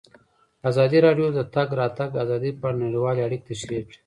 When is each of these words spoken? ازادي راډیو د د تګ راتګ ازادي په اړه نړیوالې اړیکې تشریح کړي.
ازادي 0.69 0.99
راډیو 1.05 1.27
د 1.33 1.35
د 1.37 1.41
تګ 1.55 1.67
راتګ 1.81 2.11
ازادي 2.23 2.51
په 2.59 2.63
اړه 2.69 2.81
نړیوالې 2.85 3.21
اړیکې 3.27 3.47
تشریح 3.51 3.81
کړي. 3.87 3.97